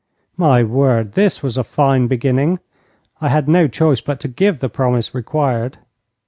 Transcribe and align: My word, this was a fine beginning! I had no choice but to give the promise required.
My 0.35 0.63
word, 0.63 1.11
this 1.11 1.43
was 1.43 1.59
a 1.59 1.63
fine 1.63 2.07
beginning! 2.07 2.57
I 3.21 3.29
had 3.29 3.47
no 3.47 3.67
choice 3.67 4.01
but 4.01 4.19
to 4.21 4.27
give 4.27 4.59
the 4.59 4.67
promise 4.67 5.13
required. 5.13 5.77